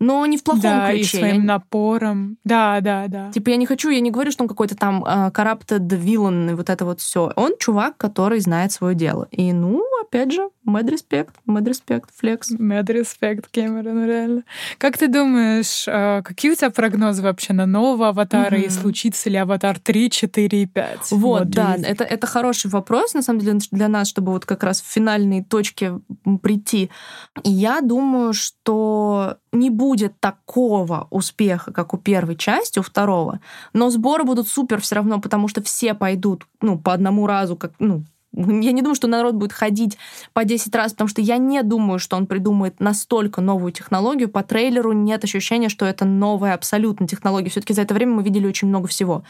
[0.00, 1.18] но не в плохом да, ключе.
[1.18, 2.38] и своим напором.
[2.42, 3.30] Да, да, да.
[3.32, 6.54] Типа я не хочу, я не говорю, что он какой-то там uh, corrupted villain и
[6.54, 7.32] вот это вот все.
[7.36, 9.28] Он чувак, который знает свое дело.
[9.30, 12.40] И, ну, опять же, mad respect, mad respect, flex.
[12.58, 14.42] Mad respect, Кэмерон, реально.
[14.78, 18.66] Как ты думаешь, uh, какие у тебя прогнозы вообще на нового аватара mm-hmm.
[18.66, 20.98] и случится ли аватар 3, 4 и 5?
[21.10, 24.62] Вот, вот да, это, это хороший вопрос, на самом деле, для нас, чтобы вот как
[24.62, 26.00] раз в финальной точке
[26.42, 26.90] прийти.
[27.44, 29.89] И я думаю, что не будет
[30.20, 33.40] такого успеха, как у первой части, у второго,
[33.72, 37.72] но сборы будут супер все равно, потому что все пойдут, ну, по одному разу, как,
[37.78, 39.98] ну, я не думаю, что народ будет ходить
[40.32, 44.28] по 10 раз, потому что я не думаю, что он придумает настолько новую технологию.
[44.28, 47.50] По трейлеру нет ощущения, что это новая абсолютно технология.
[47.50, 49.24] Все-таки за это время мы видели очень много всего.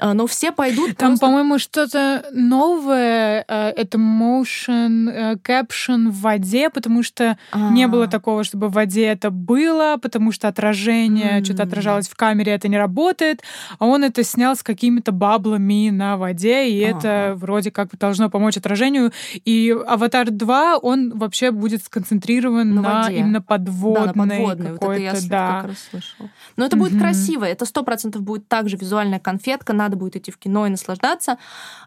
[0.00, 0.96] А, но все пойдут.
[0.96, 1.26] Там, просто...
[1.26, 3.44] по-моему, что-то новое.
[3.46, 7.70] Э, это motion э, caption в воде, потому что А-а-а.
[7.70, 11.44] не было такого, чтобы в воде это было, потому что отражение, mm-hmm.
[11.44, 13.42] что-то отражалось в камере, это не работает.
[13.78, 16.98] А он это снял с какими-то баблами на воде, и А-а-а.
[16.98, 19.12] это вроде как должно помочь отражению.
[19.44, 24.72] И Аватар 2, он вообще будет сконцентрирован на, на именно подводной, да, на подводной.
[24.72, 25.60] Вот это я да.
[25.60, 26.30] как раз слышала.
[26.56, 26.78] Но это mm-hmm.
[26.78, 27.44] будет красиво.
[27.44, 29.72] Это сто процентов будет также визуальная конфетка.
[29.72, 31.38] Надо будет идти в кино и наслаждаться,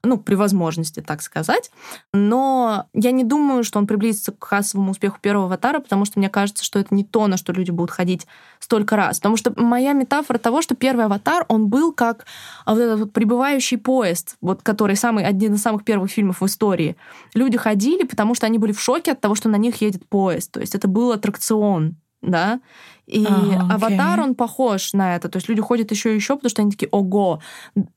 [0.03, 1.71] ну, при возможности, так сказать.
[2.13, 6.29] Но я не думаю, что он приблизится к кассовому успеху первого «Аватара», потому что мне
[6.29, 8.27] кажется, что это не то, на что люди будут ходить
[8.59, 9.17] столько раз.
[9.17, 12.25] Потому что моя метафора того, что первый «Аватар», он был как
[12.65, 16.95] вот этот вот прибывающий поезд, вот, который самый, один из самых первых фильмов в истории.
[17.33, 20.51] Люди ходили, потому что они были в шоке от того, что на них едет поезд.
[20.51, 22.59] То есть это был аттракцион, да,
[23.05, 25.27] и ага, аватар, он похож на это.
[25.29, 27.41] То есть люди ходят еще и еще, потому что они такие, ого.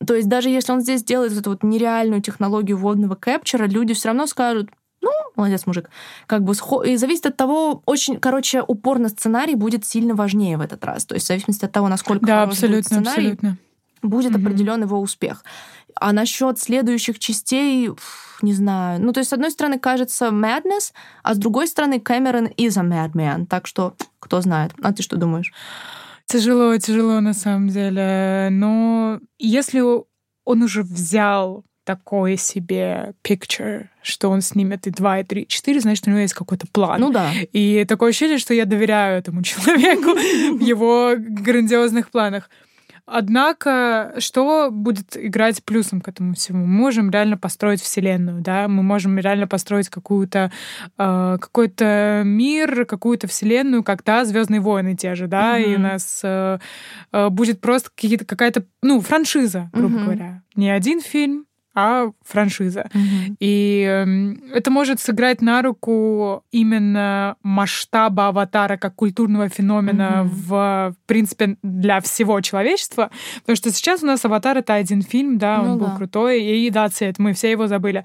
[0.05, 4.09] То есть даже если он здесь делает эту вот нереальную технологию водного кэпчера, люди все
[4.09, 4.71] равно скажут,
[5.01, 5.91] ну, молодец, мужик.
[6.27, 6.55] Как бы
[6.85, 11.05] и зависит от того, очень, короче, упор на сценарий будет сильно важнее в этот раз.
[11.05, 13.57] То есть в зависимости от того, насколько да, абсолютно, будет сценарий, абсолютно.
[14.03, 14.41] будет угу.
[14.41, 15.45] определен его успех.
[15.99, 17.91] А насчет следующих частей,
[18.43, 19.01] не знаю.
[19.03, 20.93] Ну, то есть, с одной стороны, кажется madness,
[21.23, 23.47] а с другой стороны, Кэмерон is a madman.
[23.47, 24.73] Так что, кто знает.
[24.83, 25.53] А ты что думаешь?
[26.27, 28.49] Тяжело, тяжело на самом деле.
[28.51, 29.83] Но если
[30.45, 35.81] он уже взял такой себе picture, что он снимет и 2, и 3, и 4,
[35.81, 37.01] значит, у него есть какой-то план.
[37.01, 37.31] Ну да.
[37.53, 42.51] И такое ощущение, что я доверяю этому человеку в его грандиозных планах.
[43.07, 46.67] Однако, что будет играть плюсом к этому всему?
[46.67, 50.51] Мы можем реально построить вселенную, да, мы можем реально построить какую-то
[50.99, 55.73] э, какой-то мир, какую-то вселенную, как да, Звездные войны те же, да, mm-hmm.
[55.73, 56.59] и у нас э,
[57.13, 60.05] э, будет просто какие-то какая-то, ну, франшиза, грубо mm-hmm.
[60.05, 61.47] говоря, не один фильм,
[61.77, 62.89] а франшиза.
[62.93, 63.37] Mm-hmm.
[63.39, 70.29] И э, это может сыграть на руку именно масштаба аватара как культурного феномена mm-hmm.
[70.29, 73.11] в, в принципе, для всего человечества.
[73.41, 75.97] Потому что сейчас у нас аватар это один фильм, да, он ну, был да.
[75.97, 78.05] крутой, и да, цвет, мы все его забыли.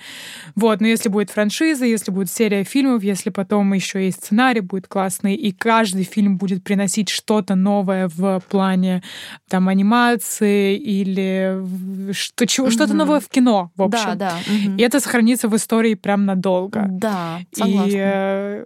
[0.56, 4.90] Вот, но если будет франшиза, если будет серия фильмов, если потом еще и сценарий будет
[4.90, 9.02] классный, и каждый фильм будет приносить что-то новое в плане
[9.48, 12.72] там анимации или что, чего, mm-hmm.
[12.72, 14.06] что-то новое в кино, в общем.
[14.06, 14.34] Да, да.
[14.48, 14.78] Угу.
[14.78, 16.86] И это сохранится в истории прям надолго.
[16.90, 17.90] Да, согласна.
[17.90, 18.66] И э,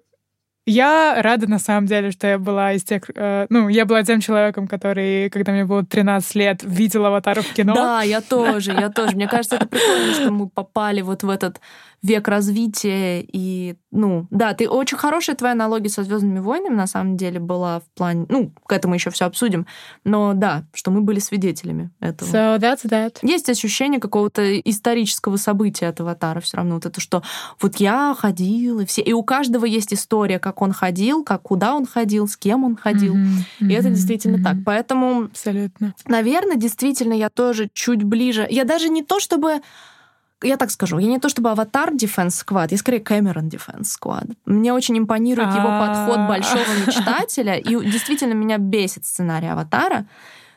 [0.67, 3.03] я рада, на самом деле, что я была из тех...
[3.15, 7.53] Э, ну, я была тем человеком, который, когда мне было 13 лет, видел «Аватара» в
[7.53, 7.75] кино.
[7.75, 9.15] Да, я тоже, я тоже.
[9.15, 11.61] Мне кажется, это прикольно, что мы попали вот в этот
[12.05, 17.17] век развития и, ну, да, ты очень хорошая твоя аналогия со Звездными войнами на самом
[17.17, 19.65] деле была в плане, ну, к этому еще все обсудим,
[20.03, 22.29] но да, что мы были свидетелями этого.
[22.29, 23.17] So that's that.
[23.23, 27.23] Есть ощущение какого-то исторического события от Аватара все равно, вот это, что
[27.59, 31.73] вот я ходил, и все, и у каждого есть история, как он ходил, как куда
[31.73, 33.67] он ходил, с кем он ходил, mm-hmm.
[33.67, 34.43] и это действительно mm-hmm.
[34.43, 35.23] так, поэтому...
[35.23, 35.95] Абсолютно.
[36.05, 39.61] Наверное, действительно, я тоже чуть ближе, я даже не то чтобы
[40.43, 44.35] я так скажу, я не то чтобы аватар Defense Squad, я скорее Кэмерон Defense Squad.
[44.45, 46.27] Мне очень импонирует его подход а.
[46.27, 50.07] большого мечтателя, и действительно меня бесит сценарий аватара,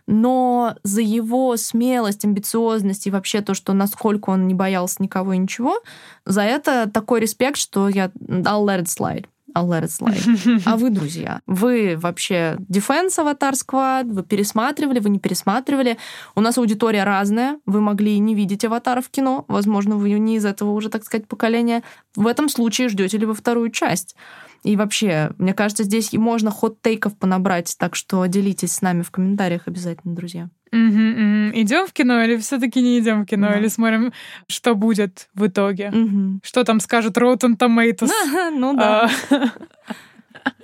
[0.06, 5.38] но за его смелость, амбициозность и вообще то, что насколько он не боялся никого и
[5.38, 5.80] ничего,
[6.24, 9.26] за это такой респект, что я I'll let it slide.
[9.58, 10.62] I'll let it slide.
[10.64, 15.98] А вы, друзья, вы вообще Defense Avatar Squad, вы пересматривали, вы не пересматривали.
[16.34, 20.36] У нас аудитория разная, вы могли и не видеть аватара в кино, возможно, вы не
[20.36, 21.82] из этого уже, так сказать, поколения.
[22.14, 24.14] В этом случае ждете ли вы вторую часть?
[24.64, 29.62] И вообще, мне кажется, здесь можно хот-тейков понабрать, так что делитесь с нами в комментариях
[29.66, 30.50] обязательно, друзья.
[30.72, 31.60] Угу, угу.
[31.60, 33.58] Идем в кино или все-таки не идем в кино, да.
[33.58, 34.12] или смотрим,
[34.48, 35.90] что будет в итоге?
[35.90, 36.40] Угу.
[36.42, 38.10] Что там скажет Rotten Tomatoes?
[38.52, 39.10] Ну да.
[39.30, 39.36] А.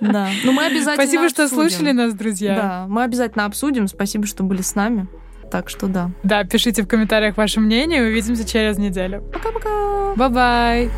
[0.01, 0.29] Да.
[0.45, 2.55] Ну мы обязательно Спасибо, что слушали нас, друзья.
[2.55, 3.87] Да, мы обязательно обсудим.
[3.87, 5.09] Спасибо, что были с нами.
[5.51, 6.11] Так что да.
[6.23, 8.03] Да, пишите в комментариях ваше мнение.
[8.03, 9.23] Увидимся через неделю.
[9.33, 10.15] Пока-пока.
[10.17, 10.91] Bye-bye.